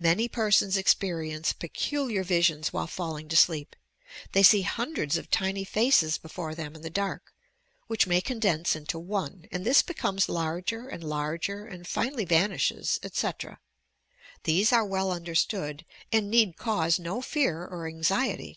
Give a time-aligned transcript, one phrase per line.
[0.00, 3.76] Many persons experience peculiar visions while falling to sleep.
[4.32, 7.32] They see hundreds of tiny faces before them in the dark,
[7.86, 13.60] which may condense into one, and this becomes larger and larger and finally vanishes, etc.
[14.42, 18.56] These are well understood, and need cause no fear or anxiety.